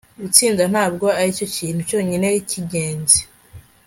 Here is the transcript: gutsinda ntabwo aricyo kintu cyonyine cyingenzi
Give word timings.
gutsinda 0.21 0.63
ntabwo 0.71 1.05
aricyo 1.19 1.45
kintu 1.55 1.81
cyonyine 1.89 2.27
cyingenzi 2.49 3.19